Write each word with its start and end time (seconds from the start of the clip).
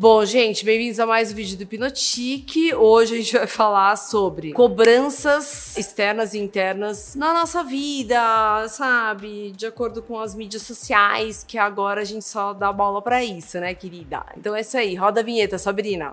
Bom, 0.00 0.24
gente, 0.24 0.64
bem-vindos 0.64 0.98
a 0.98 1.04
mais 1.04 1.30
um 1.30 1.34
vídeo 1.34 1.58
do 1.58 1.64
Hipnotique. 1.64 2.74
Hoje 2.74 3.12
a 3.12 3.16
gente 3.18 3.36
vai 3.36 3.46
falar 3.46 3.94
sobre 3.96 4.50
cobranças 4.54 5.76
externas 5.76 6.32
e 6.32 6.38
internas 6.38 7.14
na 7.14 7.34
nossa 7.34 7.62
vida, 7.62 8.66
sabe? 8.68 9.52
De 9.54 9.66
acordo 9.66 10.00
com 10.00 10.18
as 10.18 10.34
mídias 10.34 10.62
sociais, 10.62 11.44
que 11.46 11.58
agora 11.58 12.00
a 12.00 12.04
gente 12.04 12.24
só 12.24 12.54
dá 12.54 12.72
bola 12.72 13.02
pra 13.02 13.22
isso, 13.22 13.60
né, 13.60 13.74
querida? 13.74 14.24
Então 14.38 14.56
é 14.56 14.62
isso 14.62 14.78
aí, 14.78 14.94
roda 14.94 15.20
a 15.20 15.22
vinheta, 15.22 15.58
Sabrina. 15.58 16.10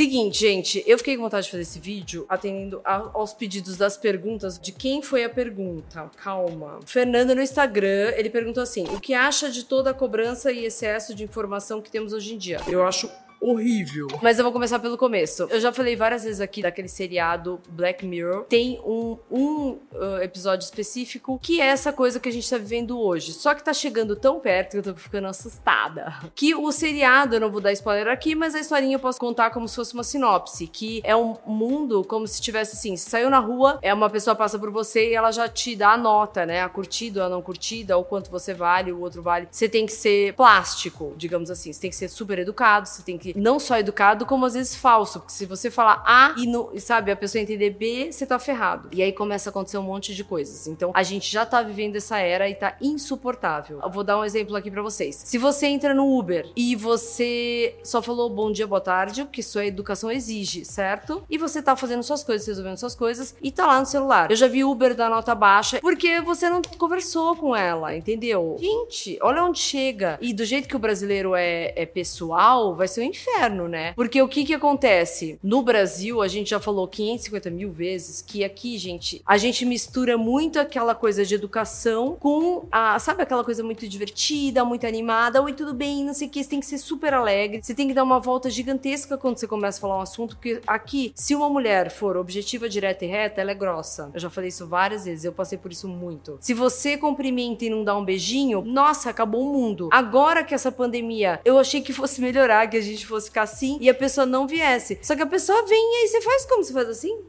Seguinte, 0.00 0.38
gente, 0.38 0.82
eu 0.86 0.96
fiquei 0.96 1.14
com 1.14 1.24
vontade 1.24 1.44
de 1.44 1.50
fazer 1.50 1.62
esse 1.62 1.78
vídeo 1.78 2.24
atendendo 2.26 2.80
a, 2.82 3.10
aos 3.12 3.34
pedidos 3.34 3.76
das 3.76 3.98
perguntas 3.98 4.58
de 4.58 4.72
quem 4.72 5.02
foi 5.02 5.24
a 5.24 5.28
pergunta. 5.28 6.10
Calma. 6.16 6.80
Fernando 6.86 7.34
no 7.34 7.42
Instagram, 7.42 8.14
ele 8.16 8.30
perguntou 8.30 8.62
assim: 8.62 8.84
o 8.94 8.98
que 8.98 9.12
acha 9.12 9.50
de 9.50 9.62
toda 9.62 9.90
a 9.90 9.94
cobrança 9.94 10.50
e 10.50 10.64
excesso 10.64 11.14
de 11.14 11.22
informação 11.22 11.82
que 11.82 11.90
temos 11.90 12.14
hoje 12.14 12.34
em 12.34 12.38
dia? 12.38 12.62
Eu 12.66 12.82
acho 12.82 13.10
horrível. 13.40 14.06
Mas 14.22 14.38
eu 14.38 14.44
vou 14.44 14.52
começar 14.52 14.78
pelo 14.78 14.98
começo. 14.98 15.44
Eu 15.50 15.60
já 15.60 15.72
falei 15.72 15.96
várias 15.96 16.24
vezes 16.24 16.40
aqui 16.40 16.62
daquele 16.62 16.88
seriado 16.88 17.60
Black 17.70 18.04
Mirror. 18.04 18.44
Tem 18.44 18.78
um, 18.84 19.16
um 19.30 19.78
uh, 19.92 20.22
episódio 20.22 20.64
específico 20.64 21.38
que 21.42 21.60
é 21.60 21.66
essa 21.66 21.92
coisa 21.92 22.20
que 22.20 22.28
a 22.28 22.32
gente 22.32 22.48
tá 22.48 22.58
vivendo 22.58 23.00
hoje. 23.00 23.32
Só 23.32 23.54
que 23.54 23.64
tá 23.64 23.72
chegando 23.72 24.14
tão 24.14 24.38
perto 24.38 24.72
que 24.72 24.78
eu 24.78 24.82
tô 24.82 24.94
ficando 24.94 25.28
assustada. 25.28 26.14
Que 26.34 26.54
o 26.54 26.70
seriado, 26.70 27.36
eu 27.36 27.40
não 27.40 27.50
vou 27.50 27.60
dar 27.60 27.72
spoiler 27.72 28.08
aqui, 28.08 28.34
mas 28.34 28.54
a 28.54 28.60
historinha 28.60 28.96
eu 28.96 29.00
posso 29.00 29.18
contar 29.18 29.50
como 29.50 29.66
se 29.66 29.76
fosse 29.76 29.94
uma 29.94 30.04
sinopse. 30.04 30.66
Que 30.66 31.00
é 31.02 31.16
um 31.16 31.36
mundo 31.46 32.04
como 32.04 32.26
se 32.26 32.40
tivesse 32.40 32.76
assim: 32.76 32.96
você 32.96 33.08
saiu 33.08 33.30
na 33.30 33.38
rua, 33.38 33.78
é 33.80 33.92
uma 33.94 34.10
pessoa 34.10 34.36
passa 34.36 34.58
por 34.58 34.70
você 34.70 35.10
e 35.10 35.14
ela 35.14 35.30
já 35.32 35.48
te 35.48 35.74
dá 35.74 35.92
a 35.92 35.96
nota, 35.96 36.44
né? 36.44 36.62
A 36.62 36.68
curtida, 36.68 37.24
a 37.24 37.28
não 37.28 37.40
curtida, 37.40 37.96
o 37.96 38.04
quanto 38.04 38.30
você 38.30 38.52
vale, 38.52 38.92
o 38.92 39.00
outro 39.00 39.22
vale. 39.22 39.48
Você 39.50 39.68
tem 39.68 39.86
que 39.86 39.92
ser 39.92 40.34
plástico, 40.34 41.14
digamos 41.16 41.50
assim. 41.50 41.72
Você 41.72 41.80
tem 41.80 41.90
que 41.90 41.96
ser 41.96 42.08
super 42.08 42.38
educado, 42.38 42.86
você 42.86 43.02
tem 43.02 43.16
que 43.16 43.29
não 43.36 43.58
só 43.58 43.78
educado, 43.78 44.26
como 44.26 44.46
às 44.46 44.54
vezes 44.54 44.74
falso. 44.74 45.20
Porque 45.20 45.32
se 45.32 45.46
você 45.46 45.70
falar 45.70 46.02
A 46.06 46.34
e, 46.36 46.80
sabe, 46.80 47.10
a 47.10 47.16
pessoa 47.16 47.42
entender 47.42 47.70
B, 47.70 48.10
você 48.10 48.26
tá 48.26 48.38
ferrado. 48.38 48.88
E 48.92 49.02
aí 49.02 49.12
começa 49.12 49.48
a 49.48 49.50
acontecer 49.50 49.78
um 49.78 49.82
monte 49.82 50.14
de 50.14 50.24
coisas. 50.24 50.66
Então 50.66 50.90
a 50.94 51.02
gente 51.02 51.30
já 51.30 51.44
tá 51.44 51.62
vivendo 51.62 51.96
essa 51.96 52.18
era 52.18 52.48
e 52.48 52.54
tá 52.54 52.76
insuportável. 52.80 53.80
Eu 53.82 53.90
vou 53.90 54.04
dar 54.04 54.18
um 54.18 54.24
exemplo 54.24 54.56
aqui 54.56 54.70
para 54.70 54.82
vocês. 54.82 55.22
Se 55.24 55.38
você 55.38 55.66
entra 55.66 55.94
no 55.94 56.18
Uber 56.18 56.50
e 56.56 56.76
você 56.76 57.74
só 57.82 58.02
falou 58.02 58.28
bom 58.28 58.52
dia, 58.52 58.66
boa 58.66 58.80
tarde, 58.80 59.22
o 59.22 59.26
que 59.26 59.42
sua 59.42 59.66
educação 59.66 60.10
exige, 60.10 60.64
certo? 60.64 61.22
E 61.28 61.38
você 61.38 61.62
tá 61.62 61.76
fazendo 61.76 62.02
suas 62.02 62.22
coisas, 62.22 62.46
resolvendo 62.46 62.76
suas 62.76 62.94
coisas 62.94 63.34
e 63.42 63.50
tá 63.50 63.66
lá 63.66 63.80
no 63.80 63.86
celular. 63.86 64.30
Eu 64.30 64.36
já 64.36 64.48
vi 64.48 64.64
Uber 64.64 64.94
da 64.94 65.08
nota 65.08 65.34
baixa 65.34 65.80
porque 65.80 66.20
você 66.20 66.48
não 66.48 66.62
conversou 66.78 67.36
com 67.36 67.54
ela, 67.54 67.96
entendeu? 67.96 68.56
Gente, 68.58 69.18
olha 69.22 69.44
onde 69.44 69.58
chega. 69.58 70.18
E 70.20 70.32
do 70.32 70.44
jeito 70.44 70.68
que 70.68 70.76
o 70.76 70.78
brasileiro 70.78 71.34
é, 71.34 71.72
é 71.76 71.86
pessoal, 71.86 72.74
vai 72.74 72.88
ser 72.88 73.00
um 73.00 73.04
inferno, 73.04 73.19
né? 73.68 73.92
Porque 73.94 74.20
o 74.20 74.28
que 74.28 74.44
que 74.44 74.54
acontece? 74.54 75.38
No 75.42 75.62
Brasil, 75.62 76.20
a 76.22 76.28
gente 76.28 76.50
já 76.50 76.60
falou 76.60 76.86
550 76.86 77.50
mil 77.50 77.70
vezes 77.70 78.22
que 78.22 78.44
aqui, 78.44 78.76
gente, 78.78 79.22
a 79.26 79.36
gente 79.36 79.64
mistura 79.64 80.16
muito 80.16 80.58
aquela 80.58 80.94
coisa 80.94 81.24
de 81.24 81.34
educação 81.34 82.16
com 82.18 82.66
a, 82.70 82.98
sabe 82.98 83.22
aquela 83.22 83.44
coisa 83.44 83.62
muito 83.62 83.88
divertida, 83.88 84.64
muito 84.64 84.86
animada, 84.86 85.42
oi, 85.42 85.52
tudo 85.52 85.74
bem, 85.74 86.04
não 86.04 86.14
sei 86.14 86.28
o 86.28 86.30
que, 86.30 86.42
você 86.42 86.50
tem 86.50 86.60
que 86.60 86.66
ser 86.66 86.78
super 86.78 87.14
alegre, 87.14 87.60
você 87.62 87.74
tem 87.74 87.88
que 87.88 87.94
dar 87.94 88.02
uma 88.02 88.20
volta 88.20 88.50
gigantesca 88.50 89.16
quando 89.16 89.38
você 89.38 89.46
começa 89.46 89.78
a 89.78 89.80
falar 89.80 89.98
um 89.98 90.02
assunto, 90.02 90.36
porque 90.36 90.60
aqui, 90.66 91.12
se 91.14 91.34
uma 91.34 91.48
mulher 91.48 91.90
for 91.90 92.16
objetiva, 92.16 92.68
direta 92.68 93.04
e 93.04 93.08
reta, 93.08 93.40
ela 93.40 93.50
é 93.50 93.54
grossa. 93.54 94.10
Eu 94.12 94.20
já 94.20 94.30
falei 94.30 94.48
isso 94.48 94.66
várias 94.66 95.04
vezes, 95.04 95.24
eu 95.24 95.32
passei 95.32 95.58
por 95.58 95.72
isso 95.72 95.88
muito. 95.88 96.38
Se 96.40 96.54
você 96.54 96.96
cumprimenta 96.96 97.64
e 97.64 97.70
não 97.70 97.84
dá 97.84 97.96
um 97.96 98.04
beijinho, 98.04 98.62
nossa, 98.62 99.10
acabou 99.10 99.42
o 99.42 99.52
mundo. 99.52 99.88
Agora 99.92 100.44
que 100.44 100.54
essa 100.54 100.72
pandemia, 100.72 101.40
eu 101.44 101.58
achei 101.58 101.80
que 101.80 101.92
fosse 101.92 102.20
melhorar, 102.20 102.68
que 102.68 102.76
a 102.76 102.80
gente 102.80 103.06
fosse 103.10 103.26
ficar 103.28 103.42
assim 103.42 103.78
e 103.80 103.88
a 103.88 103.94
pessoa 103.94 104.26
não 104.26 104.46
viesse. 104.46 104.98
Só 105.02 105.14
que 105.14 105.22
a 105.22 105.26
pessoa 105.26 105.66
vem 105.66 105.78
e 105.78 105.96
aí 106.02 106.08
você 106.08 106.20
faz 106.20 106.46
como? 106.46 106.64
Você 106.64 106.72
faz 106.72 106.88
assim? 106.88 107.24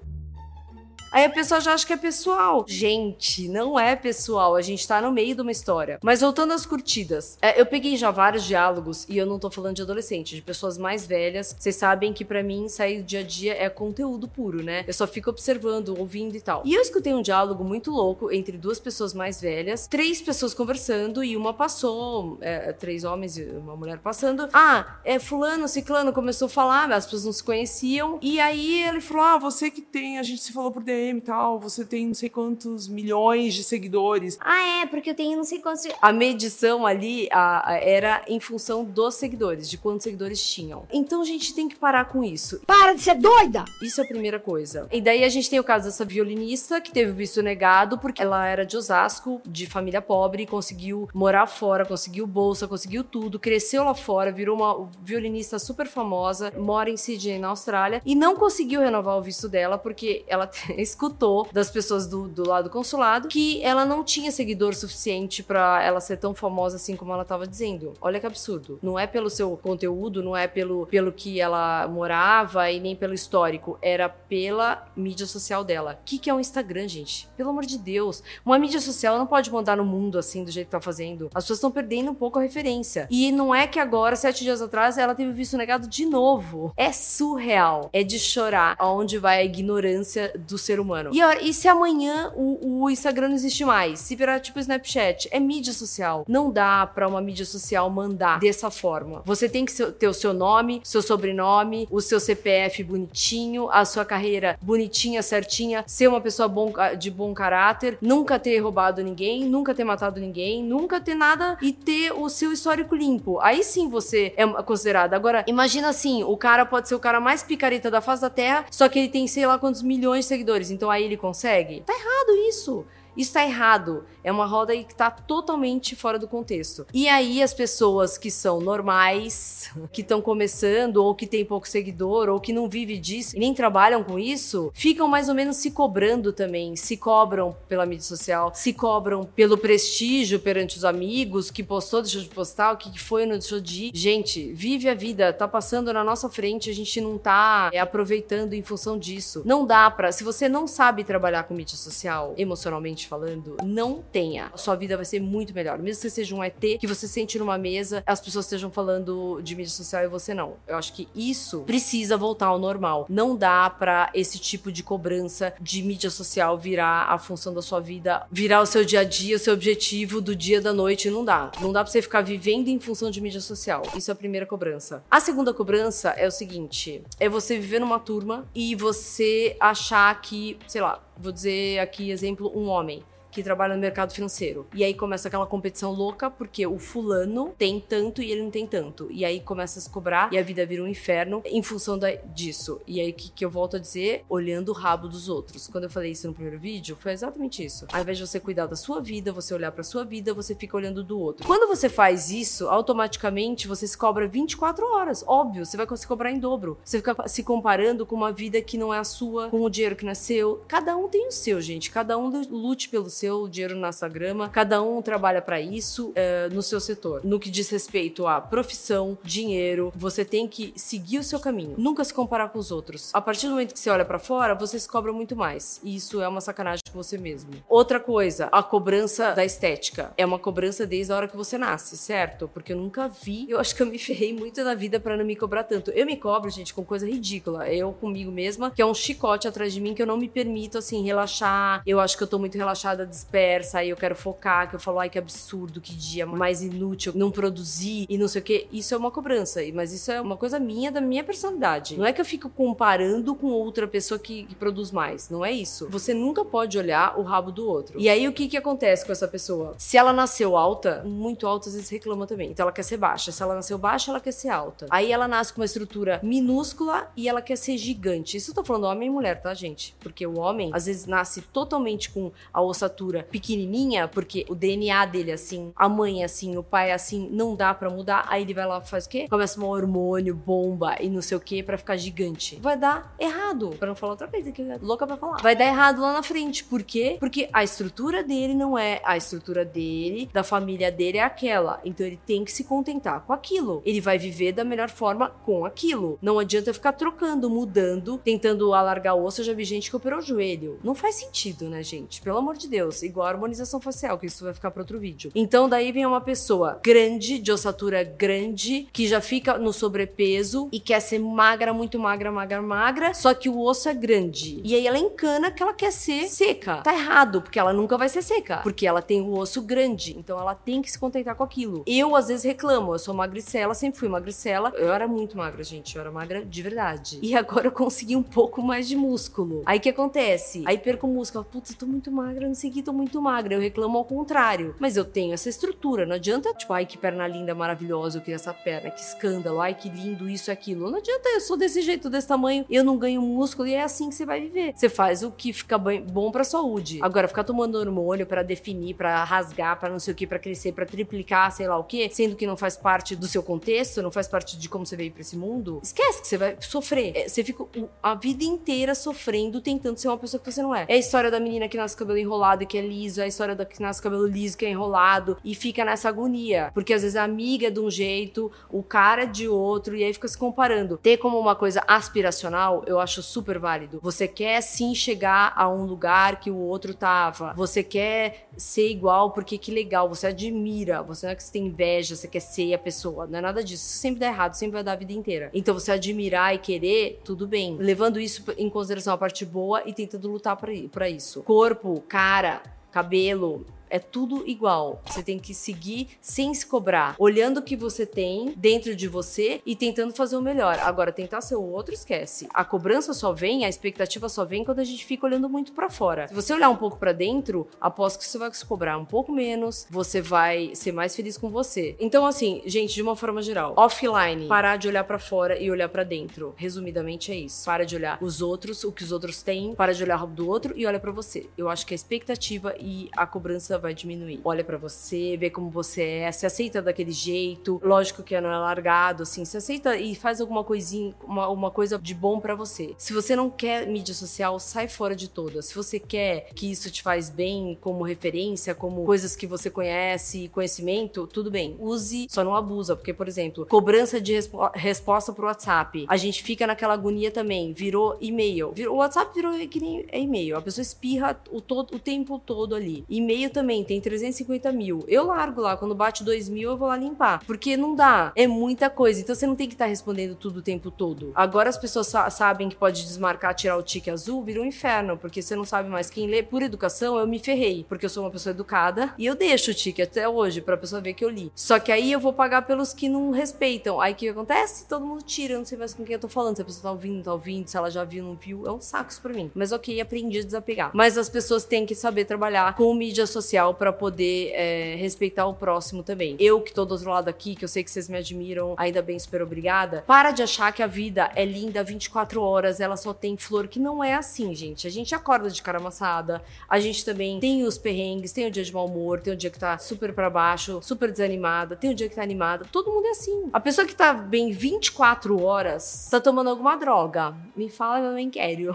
Aí 1.12 1.26
a 1.26 1.30
pessoa 1.30 1.60
já 1.60 1.74
acha 1.74 1.86
que 1.86 1.92
é 1.92 1.98
pessoal. 1.98 2.64
Gente, 2.68 3.50
não 3.50 3.78
é 3.78 3.98
pessoal. 3.98 4.56
A 4.56 4.62
gente 4.62 4.88
tá 4.88 5.02
no 5.02 5.12
meio 5.12 5.36
de 5.36 5.42
uma 5.42 5.52
história. 5.52 6.00
Mas 6.02 6.22
voltando 6.22 6.54
às 6.54 6.66
curtidas. 6.66 7.38
É, 7.42 7.60
eu 7.60 7.66
peguei 7.66 7.98
já 7.98 8.12
vários 8.12 8.46
diálogos, 8.46 9.06
e 9.10 9.18
eu 9.18 9.26
não 9.26 9.38
tô 9.38 9.52
falando 9.52 9.76
de 9.76 9.82
adolescente, 9.82 10.36
de 10.36 10.42
pessoas 10.42 10.78
mais 10.78 11.06
velhas. 11.06 11.54
Vocês 11.58 11.76
sabem 11.76 12.14
que 12.14 12.24
para 12.24 12.42
mim 12.42 12.70
sair 12.70 13.02
do 13.02 13.04
dia 13.04 13.20
a 13.20 13.24
dia 13.24 13.62
é 13.62 13.70
conteúdo 13.70 14.28
puro, 14.28 14.64
né? 14.64 14.86
Eu 14.88 14.94
só 14.94 15.06
fico 15.06 15.30
observando, 15.30 15.98
ouvindo 16.00 16.36
e 16.38 16.42
tal. 16.42 16.62
E 16.64 16.74
eu 16.74 16.82
escutei 16.82 17.14
um 17.14 17.22
diálogo 17.22 17.64
muito 17.64 17.92
louco 17.92 18.32
entre 18.32 18.58
duas 18.58 18.80
pessoas 18.80 19.14
mais 19.14 19.42
velhas, 19.42 19.88
três 19.88 20.22
pessoas 20.22 20.54
conversando 20.54 21.24
e 21.24 21.36
uma 21.36 21.54
passou, 21.54 22.38
é, 22.40 22.72
três 22.72 23.04
homens 23.04 23.38
e 23.38 23.44
uma 23.44 23.76
mulher 23.76 23.98
passando. 23.98 24.48
Ah, 24.54 25.00
é 25.04 25.20
fulano, 25.20 25.68
ciclano 25.68 26.14
começou 26.14 26.46
a 26.46 26.50
falar, 26.50 26.90
as 26.92 27.04
pessoas 27.04 27.26
não 27.26 27.34
se 27.34 27.44
conheciam. 27.44 28.18
E 28.22 28.40
aí 28.40 28.84
ele 28.84 29.02
falou: 29.02 29.24
Ah, 29.24 29.38
você 29.38 29.70
que 29.70 29.82
tem, 29.82 30.18
a 30.18 30.24
gente 30.24 30.42
se 30.42 30.54
falou 30.54 30.72
por 30.72 30.84
DM 31.02 31.18
e 31.18 31.22
tal, 31.22 31.60
você 31.60 31.84
tem 31.84 32.08
não 32.08 32.14
sei 32.14 32.30
quantos 32.30 32.88
milhões 32.88 33.54
de 33.54 33.64
seguidores. 33.64 34.38
Ah, 34.40 34.82
é, 34.82 34.86
porque 34.86 35.10
eu 35.10 35.16
tenho 35.16 35.36
não 35.36 35.44
sei 35.44 35.60
quantos. 35.60 35.88
A 36.02 36.14
medição 36.14 36.86
ali 36.86 37.28
a, 37.32 37.72
a, 37.72 37.76
era 37.78 38.24
em 38.28 38.40
função 38.40 38.84
dos 38.84 39.16
seguidores, 39.16 39.70
de 39.70 39.78
quantos 39.78 40.04
seguidores 40.04 40.42
tinham. 40.48 40.86
Então 40.92 41.22
a 41.22 41.26
gente 41.26 41.54
tem 41.54 41.68
que 41.68 41.76
parar 41.76 42.06
com 42.06 42.24
isso. 42.24 42.62
Para 42.66 42.94
de 42.94 43.02
ser 43.02 43.16
doida! 43.16 43.66
Isso 43.82 44.02
é 44.02 44.04
a 44.04 44.08
primeira 44.08 44.40
coisa. 44.40 44.88
E 44.92 45.02
daí 45.02 45.24
a 45.24 45.30
gente 45.30 45.50
tem 45.50 45.60
o 45.60 45.64
caso 45.64 45.86
dessa 45.86 46.06
violinista 46.06 46.80
que 46.80 46.92
teve 46.92 47.12
o 47.12 47.16
visto 47.16 47.42
negado 47.42 47.98
porque 47.98 48.22
ela 48.22 48.46
era 48.46 48.66
de 48.66 48.78
Osasco, 48.78 49.42
de 49.46 49.66
família 49.66 50.02
pobre, 50.02 50.46
conseguiu 50.46 51.10
morar 51.14 51.48
fora, 51.48 51.86
conseguiu 51.86 52.28
bolsa, 52.28 52.68
conseguiu 52.68 53.04
tudo, 53.04 53.40
cresceu 53.40 53.84
lá 53.84 53.94
fora, 53.94 54.32
virou 54.32 54.56
uma 54.56 54.90
violinista 55.02 55.58
super 55.58 55.88
famosa, 55.88 56.52
mora 56.58 56.90
em 56.90 56.98
Sydney, 56.98 57.40
na 57.40 57.50
Austrália, 57.50 58.02
e 58.06 58.16
não 58.16 58.36
conseguiu 58.36 58.82
renovar 58.82 59.18
o 59.18 59.22
visto 59.22 59.50
dela 59.50 59.78
porque 59.78 60.24
ela 60.28 60.50
escutou 60.92 61.48
das 61.52 61.70
pessoas 61.70 62.08
do, 62.08 62.28
do 62.28 62.48
lado 62.48 62.62
do 62.66 62.70
consulado 62.70 63.28
que 63.28 63.62
ela 63.64 63.86
não 63.86 64.04
tinha 64.04 64.32
seguidor 64.32 64.74
suficiente 64.76 65.42
para 65.44 65.84
ela 65.84 66.00
ser 66.00 66.18
tão 66.18 66.34
famosa 66.34 66.76
assim 66.76 66.96
como 66.96 67.12
ela 67.12 67.26
tava 67.26 67.48
dizendo. 67.48 67.94
Olha 68.02 68.20
que 68.20 68.26
absurdo. 68.26 68.80
Não 68.82 68.98
é 68.98 69.08
pelo 69.08 69.30
seu 69.30 69.56
conteúdo, 69.58 70.24
não 70.24 70.36
é 70.36 70.48
pelo, 70.48 70.86
pelo 70.88 71.12
que 71.12 71.40
ela 71.40 71.88
morava 71.88 72.70
e 72.70 72.80
nem 72.80 72.96
pelo 72.96 73.14
histórico, 73.14 73.78
era 73.82 74.08
pela 74.08 74.88
mídia 74.96 75.26
social 75.26 75.64
dela. 75.64 75.98
O 76.02 76.06
que, 76.06 76.20
que 76.20 76.30
é 76.30 76.34
um 76.34 76.40
Instagram, 76.40 76.88
gente? 76.88 77.28
Pelo 77.36 77.50
amor 77.50 77.66
de 77.66 77.78
Deus. 77.78 78.24
Uma 78.46 78.60
mídia 78.60 78.80
social 78.80 79.18
não 79.18 79.26
pode 79.26 79.52
mandar 79.52 79.78
no 79.78 79.86
mundo 79.86 80.18
assim, 80.18 80.44
do 80.44 80.52
jeito 80.52 80.68
que 80.68 80.72
tá 80.72 80.82
fazendo. 80.82 81.30
As 81.34 81.44
pessoas 81.44 81.58
estão 81.58 81.72
perdendo 81.72 82.12
um 82.12 82.16
pouco 82.16 82.40
a 82.40 82.42
referência. 82.42 83.08
E 83.10 83.32
não 83.32 83.54
é 83.54 83.68
que 83.68 83.80
agora, 83.80 84.16
sete 84.16 84.44
dias 84.44 84.62
atrás, 84.62 84.98
ela 84.98 85.16
teve 85.16 85.32
o 85.32 85.34
visto 85.34 85.58
negado 85.58 85.88
de 85.88 86.06
novo. 86.06 86.74
É 86.76 86.92
surreal. 86.92 87.90
É 87.94 88.04
de 88.04 88.20
chorar 88.20 88.76
aonde 88.78 89.18
vai 89.18 89.40
a 89.40 89.44
ignorância 89.44 90.34
do 90.48 90.58
ser 90.58 90.80
humano. 90.82 91.12
E, 91.14 91.20
e 91.50 91.54
se 91.54 91.68
amanhã 91.68 92.32
o, 92.36 92.84
o, 92.84 92.90
Instagram 92.90 93.30
não 93.30 93.36
existe 93.36 93.64
mais? 93.66 94.00
Se 94.00 94.16
virar 94.16 94.40
tipo 94.40 94.60
Snapchat? 94.60 95.28
É 95.32 95.40
mídia 95.40 95.74
social. 95.74 96.26
Não 96.28 96.52
dá 96.52 96.86
pra 96.86 97.08
uma 97.08 97.22
mídia 97.22 97.46
social 97.46 97.90
mandar 97.90 98.40
dessa 98.40 98.70
forma. 98.70 99.22
Você 99.26 99.48
tem 99.48 99.66
que 99.66 99.74
ter 99.74 100.08
o 100.08 100.14
seu 100.14 100.34
nome, 100.34 100.82
seu 100.84 101.02
sobrenome, 101.02 101.88
o 101.92 102.02
seu 102.02 102.20
CPF 102.20 102.84
bonitinho, 102.84 103.70
a 103.72 103.86
sua 103.86 104.06
carreira 104.06 104.58
bonitinha, 104.62 105.22
certinha, 105.22 105.84
ser 105.88 106.08
uma 106.08 106.22
pessoa 106.22 106.48
bom, 106.48 106.72
de 106.98 107.10
bom 107.10 107.34
caráter, 107.34 107.98
nunca 108.02 108.38
ter 108.40 108.60
roubado 108.60 109.04
ninguém, 109.04 109.46
nunca 109.46 109.74
ter 109.74 109.84
matado 109.84 110.20
ninguém, 110.20 110.64
nunca 110.64 111.00
ter 111.00 111.16
nada 111.16 111.58
e 111.62 111.72
ter 111.72 112.12
o 112.12 112.30
seu 112.30 112.52
histórico 112.52 112.96
limpo. 112.96 113.40
Aí 113.40 113.64
sim 113.64 113.90
você 113.90 114.34
é 114.38 114.46
considerado. 114.64 115.14
Agora, 115.14 115.44
imagina 115.48 115.90
assim, 115.90 116.24
o 116.24 116.38
cara 116.38 116.66
pode 116.66 116.88
ser 116.88 116.96
o 116.96 117.00
cara 117.00 117.20
mais 117.20 117.44
picareta 117.44 117.90
da 117.90 118.02
face 118.02 118.22
da 118.22 118.30
terra, 118.30 118.66
só 118.70 118.88
que 118.88 119.00
ele 119.00 119.10
tem 119.10 119.28
sei 119.28 119.46
lá 119.46 119.58
quantos 119.58 119.82
milhões 119.82 120.26
de 120.26 120.30
seguidores. 120.30 120.61
Então 120.70 120.92
aí 120.92 121.04
ele 121.04 121.18
consegue? 121.18 121.82
Tá 121.82 121.94
errado 121.94 122.38
isso. 122.48 122.86
Isso 123.16 123.34
tá 123.34 123.44
errado. 123.44 124.06
É 124.24 124.32
uma 124.32 124.46
roda 124.46 124.76
que 124.76 124.96
tá 124.96 125.10
totalmente 125.10 125.96
fora 125.96 126.20
do 126.20 126.28
contexto. 126.28 126.86
E 126.94 127.08
aí 127.08 127.42
as 127.42 127.54
pessoas 127.54 128.18
que 128.18 128.30
são 128.30 128.60
normais, 128.62 129.72
que 129.92 130.02
estão 130.02 130.22
começando, 130.22 130.98
ou 130.98 131.16
que 131.16 131.28
tem 131.28 131.44
pouco 131.44 131.68
seguidor, 131.68 132.30
ou 132.30 132.40
que 132.40 132.54
não 132.54 132.70
vive 132.70 132.98
disso 132.98 133.36
e 133.36 133.40
nem 133.40 133.54
trabalham 133.54 134.04
com 134.04 134.18
isso, 134.18 134.72
ficam 134.74 135.08
mais 135.08 135.28
ou 135.30 135.36
menos 135.36 135.58
se 135.58 135.72
cobrando 135.72 136.32
também. 136.32 136.76
Se 136.76 136.96
cobram 136.98 137.56
pela 137.68 137.86
mídia 137.86 138.06
social, 138.06 138.52
se 138.54 138.74
cobram 138.74 139.24
pelo 139.24 139.58
prestígio 139.58 140.40
perante 140.40 140.78
os 140.78 140.86
amigos, 140.86 141.52
que 141.52 141.64
postou, 141.64 142.02
deixou 142.02 142.22
de 142.22 142.30
postar, 142.30 142.74
o 142.74 142.78
que 142.78 143.00
foi, 143.00 143.26
não 143.26 143.38
deixou 143.38 143.60
de 143.60 143.86
ir. 143.86 143.92
Gente, 143.94 144.52
vive 144.54 144.88
a 144.88 144.94
vida, 144.94 145.34
tá 145.34 145.48
passando 145.48 145.92
na 145.92 146.04
nossa 146.04 146.30
frente, 146.30 146.70
a 146.70 146.74
gente 146.74 147.02
não 147.02 147.18
tá 147.18 147.70
é, 147.74 147.80
aproveitando 147.80 148.54
em 148.54 148.62
função 148.62 148.98
disso. 148.98 149.42
Não 149.46 149.66
dá 149.66 149.90
pra. 149.90 150.12
Se 150.12 150.24
você 150.24 150.48
não 150.48 150.68
sabe 150.68 151.04
trabalhar 151.04 151.44
com 151.44 151.54
mídia 151.54 151.78
social 151.78 152.34
emocionalmente 152.38 153.01
falando, 153.08 153.58
não 153.64 154.04
tenha. 154.12 154.52
A 154.54 154.58
sua 154.58 154.76
vida 154.76 154.96
vai 154.96 155.06
ser 155.06 155.20
muito 155.20 155.54
melhor. 155.54 155.78
Mesmo 155.80 156.02
que 156.02 156.10
você 156.10 156.10
seja 156.10 156.36
um 156.36 156.44
ET, 156.44 156.60
que 156.80 156.88
você 156.88 157.08
sente 157.08 157.38
numa 157.40 157.58
mesa, 157.58 158.04
as 158.06 158.20
pessoas 158.20 158.46
estejam 158.46 158.72
falando 158.72 159.42
de 159.42 159.56
mídia 159.56 159.72
social 159.72 160.04
e 160.04 160.08
você 160.08 160.34
não. 160.34 160.56
Eu 160.68 160.78
acho 160.78 160.94
que 160.94 161.08
isso 161.16 161.62
precisa 161.62 162.18
voltar 162.18 162.48
ao 162.48 162.60
normal. 162.60 163.06
Não 163.10 163.36
dá 163.36 163.70
pra 163.70 164.10
esse 164.14 164.40
tipo 164.40 164.72
de 164.72 164.84
cobrança 164.84 165.54
de 165.60 165.82
mídia 165.84 166.10
social 166.10 166.58
virar 166.58 167.06
a 167.10 167.18
função 167.18 167.54
da 167.54 167.62
sua 167.62 167.80
vida, 167.80 168.26
virar 168.32 168.62
o 168.62 168.66
seu 168.66 168.84
dia 168.84 169.02
a 169.02 169.04
dia, 169.04 169.36
o 169.36 169.40
seu 169.40 169.54
objetivo 169.54 170.22
do 170.22 170.36
dia 170.36 170.62
da 170.62 170.74
noite. 170.74 171.10
Não 171.10 171.24
dá. 171.24 171.52
Não 171.62 171.72
dá 171.72 171.84
pra 171.84 171.92
você 171.92 172.02
ficar 172.02 172.22
vivendo 172.22 172.68
em 172.68 172.80
função 172.80 173.10
de 173.10 173.22
mídia 173.22 173.42
social. 173.42 173.84
Isso 173.96 174.12
é 174.12 174.14
a 174.14 174.16
primeira 174.16 174.46
cobrança. 174.46 175.04
A 175.10 175.20
segunda 175.20 175.54
cobrança 175.54 176.10
é 176.10 176.28
o 176.28 176.32
seguinte: 176.32 177.04
é 177.20 177.30
você 177.30 177.58
viver 177.58 177.80
numa 177.80 178.00
turma 178.00 178.48
e 178.54 178.76
você 178.76 179.56
achar 179.60 180.22
que, 180.22 180.58
sei 180.68 180.82
lá, 180.82 181.02
vou 181.18 181.32
dizer 181.32 181.80
aqui 181.80 182.10
exemplo, 182.12 182.52
um 182.56 182.68
homem 182.68 183.04
que 183.32 183.42
trabalha 183.42 183.76
no 183.76 183.82
mercado 183.82 184.14
financeiro. 184.14 184.68
E 184.74 184.84
aí 184.84 184.94
começa 184.94 185.28
aquela 185.28 185.46
competição 185.46 185.92
louca, 185.92 186.30
porque 186.30 186.66
o 186.68 186.78
fulano 186.78 187.54
tem 187.58 187.80
tanto 187.80 188.22
e 188.22 188.32
ele 188.32 188.44
não 188.44 188.52
tem 188.52 188.68
tanto. 188.68 189.08
E 189.10 189.24
aí 189.24 189.40
começa 189.40 189.80
a 189.80 189.82
se 189.82 189.90
cobrar 189.90 190.30
e 190.32 190.38
a 190.38 190.44
vida 190.44 190.66
vira 190.66 190.84
um 190.84 190.88
inferno 190.88 191.42
em 191.46 191.64
função 191.64 191.98
da, 191.98 192.12
disso. 192.12 192.82
E 192.86 193.00
aí 193.00 193.14
que, 193.14 193.32
que 193.32 193.46
eu 193.46 193.50
volto 193.50 193.78
a 193.78 193.80
dizer? 193.80 194.26
Olhando 194.30 194.70
o 194.70 194.74
rabo 194.74 195.08
dos 195.08 195.30
outros. 195.30 195.68
Quando 195.68 195.86
eu 195.86 195.90
falei 195.90 196.12
isso 196.12 196.28
no 196.28 196.34
primeiro 196.34 196.60
vídeo, 196.60 196.98
foi 197.00 197.12
exatamente 197.12 197.64
isso. 197.64 197.86
Ao 197.92 198.02
invés 198.02 198.18
de 198.18 198.28
você 198.28 198.40
cuidar 198.40 198.68
da 198.68 198.76
sua 198.76 199.00
vida, 199.00 199.32
você 199.32 199.54
olhar 199.54 199.72
pra 199.72 199.84
sua 199.84 200.04
vida, 200.04 200.34
você 200.34 200.54
fica 200.56 200.76
olhando 200.76 201.04
do 201.04 201.20
outro. 201.20 201.46
Quando 201.46 201.68
você 201.68 201.88
faz 201.88 202.30
isso, 202.30 202.68
automaticamente 202.68 203.68
você 203.68 203.88
se 203.88 203.98
cobra 203.98 204.28
24 204.28 204.86
horas. 204.86 205.24
Óbvio, 205.26 205.66
você 205.66 205.78
vai 205.78 205.88
se 205.98 206.08
cobrar 206.08 206.32
em 206.32 206.40
dobro. 206.40 206.78
Você 206.84 206.98
fica 206.98 207.28
se 207.28 207.44
comparando 207.44 208.06
com 208.06 208.16
uma 208.16 208.32
vida 208.32 208.62
que 208.62 208.78
não 208.78 208.94
é 208.94 209.00
a 209.00 209.04
sua, 209.04 209.50
com 209.50 209.62
o 209.62 209.70
dinheiro 209.70 209.96
que 209.96 210.12
seu. 210.16 210.64
Cada 210.68 210.98
um 210.98 211.08
tem 211.08 211.28
o 211.28 211.32
seu, 211.32 211.62
gente. 211.62 211.92
Cada 211.92 212.18
um 212.18 212.30
lute 212.50 212.90
pelo 212.90 213.10
seu 213.10 213.21
seu 213.22 213.48
dinheiro 213.48 213.76
nessa 213.76 214.08
grama, 214.08 214.50
cada 214.50 214.82
um 214.82 215.00
trabalha 215.00 215.44
para 215.44 215.62
isso 215.62 216.12
é, 216.16 216.50
no 216.50 216.64
seu 216.64 216.80
setor. 216.80 217.22
No 217.24 217.40
que 217.40 217.52
diz 217.52 217.70
respeito 217.70 218.26
à 218.26 218.42
profissão, 218.42 219.16
dinheiro, 219.24 219.94
você 219.96 220.26
tem 220.26 220.48
que 220.48 220.74
seguir 220.76 221.20
o 221.20 221.24
seu 221.24 221.40
caminho, 221.40 221.76
nunca 221.78 222.04
se 222.04 222.12
comparar 222.12 222.50
com 222.50 222.58
os 222.58 222.72
outros. 222.72 223.14
A 223.14 223.22
partir 223.22 223.46
do 223.46 223.52
momento 223.52 223.74
que 223.74 223.80
você 223.80 223.92
olha 223.92 224.04
para 224.04 224.18
fora, 224.18 224.56
você 224.56 224.80
se 224.80 224.90
cobra 224.90 225.14
muito 225.14 225.36
mais. 225.36 225.80
E 225.84 225.96
isso 225.96 226.20
é 226.20 226.28
uma 226.28 226.42
sacanagem 226.42 226.82
com 226.92 226.98
você 226.98 227.16
mesmo. 227.16 227.52
Outra 227.70 228.00
coisa, 228.00 228.50
a 228.52 228.64
cobrança 228.64 229.34
da 229.34 229.46
estética. 229.46 230.14
É 230.18 230.26
uma 230.26 230.40
cobrança 230.40 230.88
desde 230.88 231.14
a 231.14 231.16
hora 231.16 231.28
que 231.28 231.38
você 231.38 231.60
nasce, 231.60 231.96
certo? 231.98 232.48
Porque 232.52 232.74
eu 232.74 232.78
nunca 232.78 233.08
vi. 233.08 233.46
Eu 233.48 233.60
acho 233.60 233.76
que 233.76 233.84
eu 233.84 233.86
me 233.86 234.00
ferrei 234.00 234.34
muito 234.34 234.64
na 234.64 234.74
vida 234.74 235.00
para 235.00 235.16
não 235.16 235.26
me 235.26 235.36
cobrar 235.36 235.64
tanto. 235.64 235.92
Eu 235.92 236.08
me 236.08 236.18
cobro, 236.18 236.50
gente, 236.50 236.74
com 236.74 236.84
coisa 236.84 237.06
ridícula. 237.06 237.70
Eu 237.70 237.94
comigo 237.94 238.32
mesma, 238.32 238.72
que 238.72 238.82
é 238.82 238.86
um 238.86 238.96
chicote 238.96 239.48
atrás 239.48 239.72
de 239.72 239.80
mim 239.80 239.94
que 239.94 240.02
eu 240.02 240.08
não 240.08 240.18
me 240.18 240.28
permito, 240.28 240.80
assim, 240.80 241.04
relaxar. 241.04 241.84
Eu 241.86 242.00
acho 242.00 242.18
que 242.18 242.24
eu 242.24 242.28
tô 242.28 242.40
muito 242.40 242.58
relaxada 242.58 243.11
dispersa, 243.12 243.80
aí 243.80 243.90
eu 243.90 243.98
quero 243.98 244.16
focar, 244.16 244.70
que 244.70 244.76
eu 244.76 244.80
falo, 244.80 245.00
ai 245.00 245.10
que 245.10 245.20
absurdo, 245.20 245.80
que 245.80 245.94
dia 245.94 246.26
mais 246.26 246.64
inútil, 246.64 247.12
não 247.16 247.30
produzir 247.30 248.06
e 248.10 248.18
não 248.18 248.28
sei 248.28 248.42
o 248.42 248.44
que. 248.44 248.68
Isso 248.72 248.94
é 248.94 248.98
uma 248.98 249.12
cobrança, 249.12 249.62
mas 249.74 249.94
isso 249.94 250.12
é 250.12 250.20
uma 250.20 250.38
coisa 250.38 250.60
minha, 250.60 250.92
da 250.92 251.02
minha 251.02 251.24
personalidade. 251.24 251.98
Não 251.98 252.06
é 252.06 252.14
que 252.14 252.22
eu 252.22 252.26
fico 252.26 252.50
comparando 252.50 253.36
com 253.36 253.48
outra 253.48 253.88
pessoa 253.88 254.18
que, 254.18 254.44
que 254.46 254.56
produz 254.56 254.92
mais, 254.92 255.30
não 255.30 255.44
é 255.46 255.52
isso. 255.52 255.88
Você 255.90 256.14
nunca 256.14 256.44
pode 256.44 256.78
olhar 256.78 257.20
o 257.20 257.24
rabo 257.24 257.52
do 257.52 257.68
outro. 257.68 258.00
E 258.00 258.10
aí 258.10 258.28
o 258.28 258.34
que 258.34 258.48
que 258.48 258.58
acontece 258.58 259.06
com 259.06 259.12
essa 259.12 259.28
pessoa? 259.28 259.76
Se 259.78 259.98
ela 259.98 260.14
nasceu 260.14 260.56
alta, 260.56 261.04
muito 261.06 261.46
alta 261.46 261.70
às 261.70 261.76
vezes 261.76 261.90
reclama 261.90 262.26
também. 262.26 262.52
Então 262.52 262.64
ela 262.64 262.72
quer 262.72 262.84
ser 262.84 262.98
baixa. 262.98 263.32
Se 263.32 263.44
ela 263.44 263.56
nasceu 263.56 263.78
baixa, 263.78 264.12
ela 264.12 264.20
quer 264.20 264.32
ser 264.32 264.50
alta. 264.50 264.88
Aí 264.90 265.12
ela 265.12 265.28
nasce 265.28 265.54
com 265.54 265.62
uma 265.62 265.66
estrutura 265.66 266.20
minúscula 266.24 267.12
e 267.16 267.28
ela 267.28 267.42
quer 267.42 267.58
ser 267.58 267.78
gigante. 267.78 268.38
Isso 268.38 268.52
eu 268.52 268.56
tô 268.56 268.64
falando 268.64 268.86
homem 268.86 269.08
e 269.08 269.12
mulher, 269.12 269.42
tá, 269.42 269.54
gente? 269.54 269.96
Porque 270.00 270.26
o 270.26 270.40
homem 270.40 270.72
às 270.74 270.86
vezes 270.86 271.06
nasce 271.06 271.42
totalmente 271.42 272.10
com 272.10 272.32
a 272.54 272.62
ossatura 272.62 273.01
pequenininha, 273.30 274.08
porque 274.08 274.46
o 274.50 274.56
DNA 274.56 275.06
dele 275.06 275.32
é 275.32 275.34
assim, 275.34 275.72
a 275.76 275.88
mãe 275.88 276.22
é 276.22 276.26
assim, 276.26 276.58
o 276.58 276.64
pai 276.64 276.92
é 276.92 276.94
assim, 276.94 277.30
não 277.32 277.56
dá 277.56 277.74
para 277.74 277.90
mudar. 277.90 278.26
Aí 278.28 278.44
ele 278.44 278.54
vai 278.54 278.66
lá 278.66 278.82
faz 278.82 279.06
o 279.06 279.10
quê? 279.10 279.28
Começa 279.30 279.60
um 279.60 279.66
hormônio, 279.66 280.36
bomba 280.36 280.96
e 281.00 281.10
não 281.10 281.22
sei 281.22 281.38
o 281.38 281.40
que 281.40 281.64
para 281.64 281.78
ficar 281.78 281.98
gigante. 281.98 282.58
Vai 282.62 282.78
dar 282.78 283.16
errado. 283.20 283.72
Para 283.80 283.88
não 283.88 283.96
falar 283.96 284.14
outra 284.14 284.28
coisa 284.28 284.52
que 284.52 284.62
é 284.62 284.78
louca 284.82 285.08
para 285.08 285.18
falar. 285.18 285.42
Vai 285.42 285.56
dar 285.56 285.66
errado 285.66 286.02
lá 286.02 286.14
na 286.14 286.24
frente. 286.24 286.64
Por 286.64 286.84
quê? 286.84 287.18
Porque 287.20 287.50
a 287.54 287.64
estrutura 287.64 288.24
dele 288.24 288.54
não 288.54 288.78
é 288.78 289.02
a 289.04 289.18
estrutura 289.18 289.64
dele, 289.64 290.30
da 290.34 290.44
família 290.44 290.92
dele 290.92 291.18
é 291.18 291.24
aquela. 291.24 291.80
Então 291.84 292.06
ele 292.06 292.20
tem 292.26 292.44
que 292.44 292.52
se 292.52 292.64
contentar 292.64 293.22
com 293.22 293.34
aquilo. 293.34 293.82
Ele 293.86 294.02
vai 294.02 294.18
viver 294.18 294.52
da 294.52 294.64
melhor 294.64 294.90
forma 294.90 295.30
com 295.30 295.66
aquilo. 295.66 296.18
Não 296.22 296.40
adianta 296.40 296.74
ficar 296.74 296.94
trocando, 296.94 297.50
mudando, 297.50 298.18
tentando 298.18 298.74
alargar 298.74 299.16
o 299.16 299.24
osso. 299.24 299.42
Eu 299.42 299.46
já 299.46 299.54
vi 299.54 299.64
gente 299.64 299.90
que 299.90 299.96
operou 299.96 300.20
o 300.20 300.22
joelho. 300.22 300.80
Não 300.84 300.96
faz 300.96 301.16
sentido, 301.16 301.70
né, 301.70 301.84
gente? 301.84 302.22
Pelo 302.22 302.38
amor 302.38 302.58
de 302.58 302.68
Deus. 302.68 302.91
Igual 303.04 303.28
a 303.28 303.30
harmonização 303.30 303.80
facial, 303.80 304.18
que 304.18 304.28
isso 304.28 304.44
vai 304.44 304.54
ficar 304.54 304.72
para 304.72 304.82
outro 304.82 305.00
vídeo. 305.00 305.32
Então 305.36 305.68
daí 305.68 305.92
vem 305.92 306.06
uma 306.06 306.22
pessoa 306.22 306.80
grande, 306.84 307.40
de 307.40 307.52
ossatura 307.52 308.04
grande, 308.04 308.88
que 308.92 309.08
já 309.08 309.22
fica 309.22 309.58
no 309.58 309.74
sobrepeso 309.74 310.70
e 310.72 310.80
quer 310.80 311.00
ser 311.00 311.20
magra, 311.20 311.74
muito 311.74 312.00
magra, 312.00 312.32
magra, 312.32 312.62
magra, 312.62 313.14
só 313.14 313.34
que 313.34 313.50
o 313.50 313.60
osso 313.60 313.90
é 313.90 313.94
grande. 313.94 314.62
E 314.64 314.76
aí 314.76 314.88
ela 314.88 314.98
encana 314.98 315.52
que 315.52 315.62
ela 315.62 315.74
quer 315.74 315.92
ser 315.92 316.28
seca. 316.28 316.78
Tá 316.78 316.94
errado, 316.94 317.42
porque 317.42 317.60
ela 317.60 317.74
nunca 317.74 317.98
vai 317.98 318.10
ser 318.10 318.22
seca, 318.22 318.58
porque 318.58 318.88
ela 318.88 319.02
tem 319.02 319.22
o 319.22 319.38
osso 319.38 319.62
grande. 319.62 320.16
Então 320.18 320.40
ela 320.40 320.56
tem 320.56 320.82
que 320.82 320.92
se 320.92 321.00
contentar 321.00 321.36
com 321.36 321.44
aquilo. 321.44 321.84
Eu 321.86 322.16
às 322.16 322.28
vezes 322.28 322.44
reclamo, 322.44 322.94
eu 322.94 323.00
sou 323.00 323.14
magricela, 323.14 323.74
sempre 323.74 324.00
fui 324.00 324.10
magricela. 324.10 324.72
Eu 324.76 324.92
era 324.92 325.08
muito 325.08 325.38
magra, 325.38 325.64
gente, 325.64 325.96
eu 325.96 326.02
era 326.02 326.12
magra 326.12 326.44
de 326.46 326.62
verdade. 326.62 327.20
E 327.22 327.36
agora 327.36 327.68
eu 327.68 327.72
consegui 327.72 328.16
um 328.16 328.24
pouco 328.24 328.62
mais 328.62 328.88
de 328.88 328.96
músculo. 328.96 329.62
Aí 329.66 329.80
que 329.80 329.90
acontece? 329.90 330.64
Aí 330.66 330.78
perco 330.78 331.08
o 331.08 331.10
músculo, 331.14 331.44
putz, 331.44 331.72
eu 331.72 331.78
tô 331.78 331.86
muito 331.86 332.12
magra, 332.12 332.48
não 332.48 332.56
sei 332.56 332.70
o 332.70 332.74
que, 332.74 332.81
tô 332.82 332.94
muito 332.94 333.22
magra. 333.22 333.56
Eu 333.56 333.60
reclamo 333.60 333.98
ao 333.98 334.06
contrário. 334.06 334.76
Mas 334.80 334.98
eu 334.98 335.06
tenho 335.06 335.34
essa 335.34 335.50
estrutura, 335.50 336.06
não 336.06 336.16
adianta, 336.16 336.54
tipo, 336.54 336.74
ai 336.74 336.86
que 336.86 336.98
perna 336.98 337.28
linda, 337.28 337.54
maravilhosa, 337.54 338.18
eu 338.18 338.22
queria 338.22 338.36
essa 338.36 338.54
perna, 338.54 338.90
que 338.90 339.02
escândalo, 339.02 339.60
ai 339.60 339.74
que 339.74 339.90
lindo 339.90 340.30
isso 340.30 340.50
e 340.50 340.52
aquilo. 340.52 340.90
Não 340.90 340.98
adianta, 340.98 341.30
eu 341.30 341.42
sou 341.42 341.58
desse 341.58 341.82
jeito, 341.82 342.10
desse 342.10 342.28
tamanho, 342.28 342.66
eu 342.70 342.84
não 342.84 342.98
ganho 342.98 343.22
músculo 343.22 343.68
e 343.68 343.74
é 343.74 343.84
assim 343.84 344.10
que 344.10 344.16
você 344.16 344.26
vai 344.26 344.42
viver. 344.42 344.74
Você 344.76 344.90
faz 344.90 345.24
o 345.24 345.32
que 345.32 345.54
fica 345.54 345.78
bom 345.78 346.32
pra 346.32 346.44
saúde. 346.44 347.00
Agora, 347.02 347.28
ficar 347.28 347.44
tomando 347.44 347.76
hormônio 347.76 348.26
para 348.26 348.44
definir, 348.44 348.96
para 348.96 349.24
rasgar, 349.24 349.80
para 349.80 349.90
não 349.90 350.00
sei 350.00 350.14
o 350.14 350.16
que, 350.16 350.26
para 350.28 350.40
crescer, 350.40 350.72
para 350.74 350.86
triplicar, 350.86 351.52
sei 351.52 351.68
lá 351.68 351.78
o 351.78 351.84
que, 351.84 352.10
sendo 352.10 352.36
que 352.36 352.48
não 352.48 352.58
faz 352.58 352.78
parte 352.78 353.16
do 353.16 353.28
seu 353.28 353.44
contexto, 353.44 354.02
não 354.02 354.12
faz 354.12 354.28
parte 354.28 354.58
de 354.58 354.70
como 354.70 354.86
você 354.86 354.96
veio 354.96 355.12
pra 355.12 355.22
esse 355.22 355.36
mundo, 355.36 355.80
esquece 355.84 356.22
que 356.22 356.28
você 356.28 356.38
vai 356.38 356.58
sofrer. 356.60 357.16
É, 357.16 357.28
você 357.28 357.44
fica 357.44 357.66
a 358.02 358.16
vida 358.16 358.44
inteira 358.44 358.96
sofrendo, 358.96 359.62
tentando 359.62 359.98
ser 359.98 360.08
uma 360.08 360.18
pessoa 360.18 360.42
que 360.42 360.52
você 360.52 360.62
não 360.62 360.74
é. 360.74 360.86
É 360.88 360.94
a 360.94 360.98
história 360.98 361.30
da 361.30 361.40
menina 361.40 361.68
que 361.68 361.78
nasce 361.78 361.96
cabelo 361.96 362.18
enrolado 362.18 362.64
e 362.64 362.66
que 362.72 362.78
é 362.78 362.82
liso, 362.82 363.22
a 363.22 363.28
história 363.28 363.54
da 363.54 363.66
que 363.66 363.82
nasce 363.82 364.02
cabelo 364.02 364.26
liso 364.26 364.58
que 364.58 364.66
é 364.66 364.70
enrolado 364.70 365.38
e 365.44 365.54
fica 365.54 365.84
nessa 365.84 366.08
agonia. 366.08 366.72
Porque 366.74 366.94
às 366.94 367.02
vezes 367.02 367.18
a 367.18 367.24
amiga 367.24 367.68
é 367.68 367.70
de 367.70 367.82
um 367.82 367.92
jeito, 367.92 368.50
o 368.70 368.82
cara 368.82 369.24
é 369.24 369.26
de 369.26 369.46
outro, 369.46 369.94
e 369.94 370.06
aí 370.06 370.14
fica 370.14 370.28
se 370.30 370.38
comparando. 370.38 370.98
Ter 370.98 371.18
como 371.18 371.38
uma 371.38 371.54
coisa 371.54 371.84
aspiracional, 371.86 372.84
eu 372.88 372.98
acho 372.98 373.22
super 373.22 373.60
válido. 373.60 374.00
Você 374.02 374.26
quer 374.26 374.62
sim 374.62 374.96
chegar 374.96 375.52
a 375.58 375.68
um 375.68 375.84
lugar 375.84 376.40
que 376.40 376.50
o 376.50 376.56
outro 376.56 376.94
tava. 376.94 377.54
Você 377.56 377.84
quer 377.84 378.48
ser 378.56 378.90
igual 378.90 379.32
porque 379.32 379.58
que 379.58 379.70
legal, 379.70 380.08
você 380.08 380.28
admira, 380.28 381.04
você 381.04 381.26
não 381.26 381.34
é 381.34 381.36
que 381.36 381.44
você 381.44 381.52
tem 381.52 381.68
inveja, 381.68 382.16
você 382.16 382.28
quer 382.30 382.40
ser 382.40 382.74
a 382.74 382.80
pessoa, 382.80 383.28
não 383.28 383.40
é 383.40 383.42
nada 383.42 383.62
disso. 383.62 383.84
Isso 383.84 383.98
sempre 383.98 384.22
dá 384.22 384.28
errado, 384.28 384.54
sempre 384.54 384.76
vai 384.76 384.84
dar 384.84 384.94
a 384.94 384.96
vida 384.96 385.12
inteira. 385.12 385.50
Então 385.54 385.74
você 385.74 385.92
admirar 385.92 386.56
e 386.56 386.58
querer, 386.58 387.20
tudo 387.26 387.46
bem. 387.46 387.76
Levando 387.76 388.18
isso 388.18 388.46
em 388.58 388.70
consideração 388.70 389.14
a 389.14 389.18
parte 389.18 389.46
boa 389.46 389.84
e 389.86 389.92
tentando 389.92 390.32
lutar 390.32 390.56
para 390.56 391.10
isso. 391.10 391.44
Corpo, 391.44 392.02
cara, 392.08 392.61
cabelo, 392.92 393.66
é 393.92 394.00
tudo 394.00 394.48
igual. 394.48 395.02
Você 395.06 395.22
tem 395.22 395.38
que 395.38 395.54
seguir 395.54 396.08
sem 396.22 396.54
se 396.54 396.66
cobrar, 396.66 397.16
olhando 397.20 397.58
o 397.58 397.62
que 397.62 397.76
você 397.76 398.06
tem 398.06 398.54
dentro 398.56 398.96
de 398.96 399.08
você 399.08 399.62
e 399.66 399.76
tentando 399.76 400.14
fazer 400.14 400.38
o 400.38 400.42
melhor. 400.42 400.80
Agora, 400.80 401.12
tentar 401.12 401.42
ser 401.42 401.56
o 401.56 401.62
outro, 401.64 401.94
esquece. 401.94 402.48
A 402.54 402.64
cobrança 402.64 403.14
só 403.14 403.34
vem, 403.34 403.66
a 403.66 403.70
expectativa 403.70 404.30
só 404.30 404.46
vem 404.46 404.64
quando 404.64 404.80
a 404.80 404.84
gente 404.84 405.06
fica 405.06 405.26
olhando 405.26 405.50
muito 405.50 405.74
para 405.74 405.90
fora. 405.90 406.28
Se 406.30 406.34
você 406.34 406.54
olhar 406.54 406.70
um 406.70 406.78
pouco 406.78 406.98
para 406.98 407.12
dentro, 407.12 407.68
aposto 407.80 408.20
que 408.20 408.26
você 408.26 408.38
vai 408.38 408.52
se 408.54 408.66
cobrar 408.66 408.98
um 408.98 409.06
pouco 409.06 409.32
menos, 409.32 409.86
você 409.90 410.22
vai 410.22 410.72
ser 410.74 410.94
mais 410.94 411.16
feliz 411.16 411.38
com 411.38 411.50
você. 411.50 411.96
Então, 412.00 412.26
assim, 412.26 412.62
gente, 412.66 412.94
de 412.94 413.02
uma 413.02 413.16
forma 413.16 413.42
geral, 413.42 413.74
offline, 413.76 414.48
parar 414.48 414.78
de 414.78 414.88
olhar 414.88 415.04
para 415.04 415.20
fora 415.20 415.60
e 415.60 415.70
olhar 415.70 415.90
para 415.90 416.04
dentro. 416.04 416.54
Resumidamente 416.56 417.32
é 417.32 417.36
isso. 417.36 417.66
Para 417.66 417.86
de 417.86 417.96
olhar 417.96 418.18
os 418.22 418.42
outros, 418.42 418.84
o 418.86 418.92
que 418.92 419.04
os 419.04 419.12
outros 419.12 419.44
têm, 419.44 419.76
para 419.76 419.94
de 419.94 420.02
olhar 420.04 420.26
do 420.26 420.48
outro 420.48 420.74
e 420.78 420.86
olha 420.86 421.00
para 421.00 421.12
você. 421.12 421.50
Eu 421.58 421.70
acho 421.70 421.86
que 421.86 421.94
a 421.94 421.96
expectativa 421.96 422.74
e 422.80 423.10
a 423.18 423.26
cobrança 423.26 423.81
vai 423.82 423.94
diminuir. 423.94 424.40
Olha 424.44 424.64
pra 424.64 424.78
você, 424.78 425.36
vê 425.38 425.50
como 425.50 425.70
você 425.70 426.04
é, 426.04 426.32
se 426.32 426.46
aceita 426.46 426.82
daquele 426.82 427.12
jeito. 427.12 427.82
Lógico 427.84 428.24
que 428.24 428.40
não 428.40 428.52
é 428.52 428.58
largado, 428.58 429.24
assim, 429.24 429.44
se 429.44 429.58
aceita 429.58 429.98
e 429.98 430.16
faz 430.16 430.40
alguma 430.40 430.64
coisinha, 430.64 431.14
uma, 431.24 431.48
uma 431.50 431.72
coisa 431.72 432.00
de 432.00 432.14
bom 432.14 432.40
pra 432.40 432.56
você. 432.56 432.94
Se 432.98 433.14
você 433.14 433.36
não 433.36 433.50
quer 433.50 433.88
mídia 433.88 434.14
social, 434.14 434.60
sai 434.60 434.88
fora 434.88 435.16
de 435.16 435.28
todas. 435.28 435.66
Se 435.66 435.76
você 435.76 436.00
quer 436.00 436.50
que 436.54 436.72
isso 436.72 436.90
te 436.92 437.02
faz 437.02 437.30
bem 437.30 437.78
como 437.82 438.04
referência, 438.04 438.76
como 438.76 439.04
coisas 439.04 439.36
que 439.36 439.48
você 439.48 439.70
conhece, 439.70 440.50
conhecimento, 440.50 441.28
tudo 441.28 441.50
bem. 441.50 441.76
Use, 441.80 442.28
só 442.30 442.44
não 442.44 442.56
abusa, 442.56 442.96
porque, 442.96 443.14
por 443.14 443.28
exemplo, 443.28 443.66
cobrança 443.66 444.22
de 444.22 444.34
respo 444.34 444.70
resposta 444.74 445.34
pro 445.34 445.48
WhatsApp. 445.48 446.06
A 446.08 446.18
gente 446.18 446.44
fica 446.44 446.68
naquela 446.68 446.94
agonia 446.94 447.32
também. 447.32 447.74
Virou 447.74 448.18
e-mail. 448.22 448.74
O 448.90 448.96
WhatsApp 448.96 449.34
virou 449.34 449.54
que 449.68 449.80
nem 449.80 450.06
é 450.10 450.20
e-mail. 450.20 450.58
A 450.58 450.62
pessoa 450.62 450.84
espirra 450.84 451.40
o, 451.50 451.62
todo, 451.62 451.96
o 451.96 452.00
tempo 452.00 452.40
todo 452.40 452.76
ali. 452.76 453.04
E-mail 453.10 453.50
também 453.50 453.71
tem 453.84 454.02
350 454.02 454.72
mil. 454.74 455.06
Eu 455.08 455.26
largo 455.28 455.62
lá. 455.62 455.78
Quando 455.78 455.96
bate 455.96 456.24
2 456.24 456.50
mil, 456.50 456.72
eu 456.72 456.78
vou 456.78 456.90
lá 456.90 456.98
limpar. 456.98 457.42
Porque 457.46 457.78
não 457.78 457.96
dá. 457.96 458.34
É 458.36 458.46
muita 458.46 458.90
coisa. 458.90 459.22
Então 459.22 459.34
você 459.34 459.48
não 459.48 459.56
tem 459.56 459.68
que 459.68 459.76
estar 459.76 459.86
tá 459.86 459.90
respondendo 459.90 460.36
tudo 460.36 460.60
o 460.60 460.62
tempo 460.62 460.92
todo. 460.92 461.32
Agora 461.34 461.70
as 461.70 461.78
pessoas 461.78 462.08
sa 462.08 462.30
sabem 462.30 462.68
que 462.68 462.76
pode 462.76 463.04
desmarcar, 463.04 463.56
tirar 463.56 463.78
o 463.78 463.84
tique 463.84 464.10
azul, 464.10 464.44
vira 464.44 464.62
um 464.62 464.66
inferno. 464.66 465.18
Porque 465.18 465.42
você 465.42 465.56
não 465.56 465.64
sabe 465.64 465.88
mais 465.90 466.10
quem 466.10 466.28
lê. 466.28 466.44
Por 466.44 466.62
educação, 466.62 467.18
eu 467.18 467.26
me 467.26 467.40
ferrei. 467.40 467.86
Porque 467.88 468.06
eu 468.06 468.10
sou 468.10 468.24
uma 468.24 468.32
pessoa 468.32 468.52
educada. 468.52 469.14
E 469.18 469.26
eu 469.26 469.36
deixo 469.36 469.72
o 469.72 469.74
tique 469.74 470.02
até 470.02 470.28
hoje 470.28 470.60
pra 470.60 470.76
pessoa 470.76 471.02
ver 471.02 471.14
que 471.14 471.24
eu 471.24 471.30
li. 471.30 471.52
Só 471.56 471.80
que 471.80 471.92
aí 471.92 472.12
eu 472.12 472.20
vou 472.20 472.34
pagar 472.34 472.64
pelos 472.64 472.94
que 472.94 473.08
não 473.08 473.32
respeitam. 473.32 474.02
Aí 474.02 474.14
o 474.14 474.16
que 474.16 474.28
acontece? 474.28 474.88
Todo 474.88 475.06
mundo 475.06 475.24
tira. 475.24 475.54
Eu 475.54 475.60
não 475.60 475.66
sei 475.66 475.78
mais 475.78 475.94
com 475.94 476.04
quem 476.04 476.14
eu 476.14 476.20
tô 476.20 476.28
falando. 476.28 476.58
Se 476.58 476.62
a 476.62 476.66
pessoa 476.66 476.84
tá 476.84 476.92
ouvindo, 476.92 477.24
tá 477.24 477.34
ouvindo. 477.34 477.68
Se 477.68 477.78
ela 477.78 477.90
já 477.90 478.04
viu, 478.04 478.24
não 478.24 478.36
viu. 478.36 478.68
É 478.68 478.72
um 478.72 478.82
saco 478.82 479.12
isso 479.12 479.22
pra 479.22 479.34
mim. 479.34 479.52
Mas 479.54 479.72
ok, 479.72 480.00
aprendi 480.02 480.40
a 480.40 480.44
desapegar. 480.44 480.92
Mas 480.94 481.18
as 481.18 481.30
pessoas 481.30 481.64
têm 481.64 481.86
que 481.86 481.96
saber 481.96 482.26
trabalhar 482.26 482.76
com 482.76 482.94
mídia 482.94 483.28
social 483.28 483.61
para 483.70 483.94
poder 483.94 484.52
é, 484.54 484.96
respeitar 484.96 485.46
o 485.46 485.54
próximo 485.54 486.04
também. 486.04 486.36
Eu 486.40 486.62
que 486.62 486.74
tô 486.74 486.86
do 486.86 486.94
outro 486.94 487.10
lado 487.10 487.30
aqui, 487.30 487.56
que 487.56 487.64
eu 487.64 487.70
sei 487.70 487.84
que 487.84 487.92
vocês 487.92 488.10
me 488.10 488.18
admiram, 488.18 488.74
ainda 488.78 489.02
bem, 489.02 489.18
super 489.20 489.42
obrigada. 489.42 490.04
Para 490.08 490.32
de 490.32 490.42
achar 490.42 490.72
que 490.72 490.82
a 490.82 490.88
vida 490.88 491.32
é 491.36 491.46
linda 491.46 491.84
24 491.84 492.42
horas, 492.42 492.80
ela 492.80 492.98
só 492.98 493.14
tem 493.14 493.38
flor, 493.38 493.68
que 493.68 493.80
não 493.80 494.04
é 494.04 494.16
assim, 494.16 494.54
gente. 494.56 494.88
A 494.88 494.90
gente 494.90 495.14
acorda 495.14 495.50
de 495.50 495.62
cara 495.62 495.78
amassada, 495.78 496.42
a 496.68 496.80
gente 496.80 497.06
também 497.06 497.40
tem 497.40 497.64
os 497.64 497.78
perrengues, 497.78 498.32
tem 498.32 498.48
o 498.48 498.52
dia 498.52 498.64
de 498.64 498.74
mau 498.74 498.86
humor, 498.86 499.20
tem 499.20 499.34
o 499.34 499.38
dia 499.38 499.50
que 499.50 499.60
tá 499.60 499.78
super 499.78 500.14
para 500.14 500.30
baixo, 500.30 500.80
super 500.82 501.12
desanimada, 501.12 501.76
tem 501.76 501.92
o 501.92 501.96
dia 501.96 502.10
que 502.10 502.16
tá 502.16 502.24
animada. 502.24 502.66
Todo 502.72 502.92
mundo 502.92 503.06
é 503.08 503.12
assim. 503.12 503.50
A 503.54 503.60
pessoa 503.60 503.86
que 503.86 503.96
tá 503.96 504.14
bem 504.14 504.52
24 504.52 505.42
horas 505.42 506.08
tá 506.10 506.20
tomando 506.20 506.50
alguma 506.50 506.76
droga. 506.76 507.36
Me 507.56 507.70
fala, 507.70 508.00
eu 508.08 508.14
nem 508.14 508.30
quero. 508.30 508.74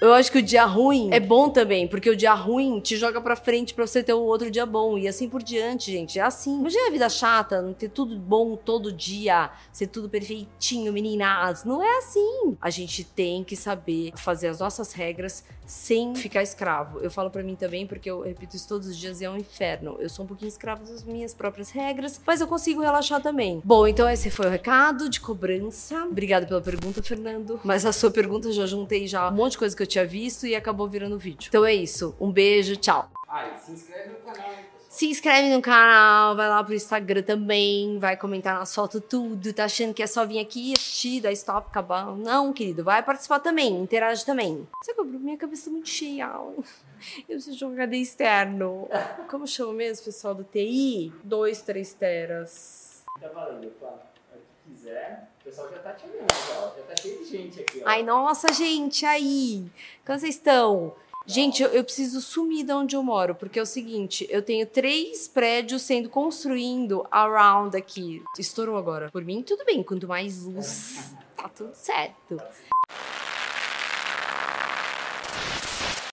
Eu 0.00 0.12
acho 0.14 0.30
que 0.30 0.38
o 0.38 0.42
dia 0.42 0.64
ruim 0.64 1.10
é 1.12 1.20
bom 1.20 1.48
também, 1.48 1.86
porque 1.86 2.10
o 2.10 2.16
dia 2.16 2.34
ruim 2.34 2.80
te 2.80 2.96
joga 2.96 3.20
pra 3.20 3.36
frente 3.36 3.74
pra 3.78 3.86
você 3.86 4.02
ter 4.02 4.12
o 4.12 4.22
outro 4.22 4.50
dia 4.50 4.66
bom. 4.66 4.98
E 4.98 5.06
assim 5.06 5.28
por 5.28 5.40
diante, 5.40 5.92
gente. 5.92 6.18
É 6.18 6.22
assim. 6.22 6.58
Imagina 6.58 6.88
a 6.88 6.90
vida 6.90 7.08
chata, 7.08 7.62
não 7.62 7.72
ter 7.72 7.88
tudo 7.88 8.18
bom 8.18 8.56
todo 8.56 8.92
dia, 8.92 9.52
ser 9.72 9.86
tudo 9.86 10.08
perfeitinho, 10.08 10.92
meninas. 10.92 11.62
Não 11.62 11.80
é 11.80 11.98
assim. 11.98 12.56
A 12.60 12.70
gente 12.70 13.04
tem 13.04 13.44
que 13.44 13.54
saber 13.54 14.12
fazer 14.16 14.48
as 14.48 14.58
nossas 14.58 14.92
regras 14.92 15.44
sem 15.64 16.14
ficar 16.16 16.42
escravo. 16.42 16.98
Eu 16.98 17.10
falo 17.10 17.30
para 17.30 17.42
mim 17.42 17.54
também, 17.54 17.86
porque 17.86 18.10
eu 18.10 18.22
repito 18.22 18.56
isso 18.56 18.66
todos 18.66 18.88
os 18.88 18.96
dias 18.96 19.20
e 19.20 19.26
é 19.26 19.30
um 19.30 19.36
inferno. 19.36 19.96
Eu 20.00 20.08
sou 20.08 20.24
um 20.24 20.28
pouquinho 20.28 20.48
escravo 20.48 20.84
das 20.84 21.04
minhas 21.04 21.32
próprias 21.32 21.70
regras, 21.70 22.20
mas 22.26 22.40
eu 22.40 22.48
consigo 22.48 22.80
relaxar 22.80 23.22
também. 23.22 23.62
Bom, 23.64 23.86
então 23.86 24.08
esse 24.08 24.28
foi 24.28 24.46
o 24.46 24.50
recado 24.50 25.08
de 25.08 25.20
cobrança. 25.20 26.04
Obrigada 26.04 26.46
pela 26.46 26.60
pergunta, 26.60 27.00
Fernando. 27.00 27.60
Mas 27.62 27.86
a 27.86 27.92
sua 27.92 28.10
pergunta 28.10 28.48
eu 28.48 28.52
já 28.52 28.66
juntei 28.66 29.06
já 29.06 29.28
um 29.28 29.34
monte 29.34 29.52
de 29.52 29.58
coisa 29.58 29.76
que 29.76 29.82
eu 29.82 29.86
tinha 29.86 30.06
visto 30.06 30.46
e 30.48 30.56
acabou 30.56 30.88
virando 30.88 31.16
vídeo. 31.16 31.48
Então 31.48 31.64
é 31.64 31.74
isso. 31.74 32.16
Um 32.18 32.32
beijo, 32.32 32.74
tchau. 32.74 33.08
Ai, 33.28 33.58
se 33.58 33.72
inscreve 33.72 34.08
no 34.08 34.16
canal, 34.20 34.52
hein? 34.52 34.64
Se 34.88 35.06
inscreve 35.06 35.54
no 35.54 35.60
canal, 35.60 36.34
vai 36.34 36.48
lá 36.48 36.64
pro 36.64 36.72
Instagram 36.72 37.22
também, 37.22 37.98
vai 37.98 38.16
comentar 38.16 38.58
nas 38.58 38.74
fotos 38.74 39.02
tudo, 39.06 39.52
tá 39.52 39.66
achando 39.66 39.92
que 39.92 40.02
é 40.02 40.06
só 40.06 40.24
vir 40.24 40.38
aqui 40.38 40.72
assistir, 40.72 41.20
dar 41.20 41.30
stop, 41.32 41.68
acabar. 41.68 42.06
Não, 42.16 42.54
querido, 42.54 42.82
vai 42.82 43.02
participar 43.02 43.40
também, 43.40 43.82
interage 43.82 44.24
também. 44.24 44.66
Você 44.82 44.94
cobrou 44.94 45.20
minha 45.20 45.36
cabeça 45.36 45.68
muito 45.68 45.90
cheia. 45.90 46.26
Eu 46.28 46.64
preciso 47.26 47.54
de 47.54 47.64
um 47.66 47.72
HD 47.72 47.98
externo. 47.98 48.88
Como 49.28 49.46
chama 49.46 49.74
mesmo, 49.74 50.06
pessoal 50.06 50.34
do 50.34 50.42
TI? 50.42 51.12
Dois, 51.22 51.60
três 51.60 51.92
teras. 51.92 53.04
Tá 53.20 53.28
valendo, 53.28 53.70
Flávio. 53.78 54.00
Se 54.32 54.70
quiser, 54.70 55.28
o 55.40 55.44
pessoal 55.44 55.68
já 55.70 55.78
tá 55.80 55.92
te 55.92 56.06
olhando, 56.06 56.26
ó. 56.56 56.76
Já 56.76 56.82
tá 56.82 56.94
cheio 56.96 57.18
de 57.18 57.24
gente 57.26 57.60
aqui, 57.60 57.82
ó. 57.84 57.88
Ai, 57.88 58.02
nossa, 58.02 58.52
gente, 58.54 59.04
aí. 59.04 59.70
Como 60.06 60.18
vocês 60.18 60.34
estão? 60.34 60.94
Gente, 61.30 61.62
eu, 61.62 61.68
eu, 61.68 61.84
preciso 61.84 62.22
sumir 62.22 62.64
de 62.64 62.72
onde 62.72 62.96
eu 62.96 63.02
moro, 63.02 63.34
porque 63.34 63.58
é 63.58 63.62
o 63.62 63.66
seguinte, 63.66 64.26
eu 64.30 64.40
tenho 64.40 64.66
três 64.66 65.28
prédios 65.28 65.82
sendo 65.82 66.08
construindo 66.08 67.06
around 67.10 67.76
aqui. 67.76 68.22
Estourou 68.38 68.78
agora. 68.78 69.10
Por 69.10 69.22
mim, 69.22 69.42
tudo 69.42 69.62
bem. 69.66 69.82
Quanto 69.82 70.08
mais 70.08 70.44
luz, 70.44 71.12
tá 71.36 71.50
tudo 71.50 71.74
certo. 71.74 72.40